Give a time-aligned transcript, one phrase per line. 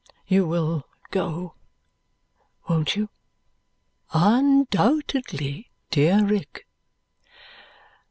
[0.27, 1.53] You will go,
[2.67, 3.09] won't you?"
[4.15, 6.65] "Undoubtedly, dear Rick."